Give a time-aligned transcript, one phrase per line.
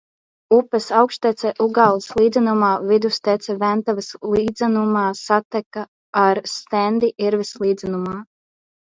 [0.55, 5.85] Upes augštece Ugāles līdzenumā, vidustece Ventavas līdzenumā, sateka
[6.23, 8.17] ar Stendi– Irves līdzenumā.